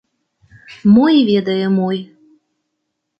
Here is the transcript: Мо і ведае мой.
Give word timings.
Мо 0.95 1.03
і 1.15 1.21
ведае 1.29 1.67
мой. 1.77 1.99